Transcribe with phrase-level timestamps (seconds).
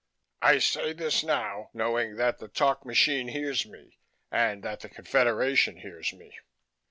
[0.41, 3.99] I say this now, knowing that the talk machine hears me
[4.31, 6.39] and that the Confederation hears me.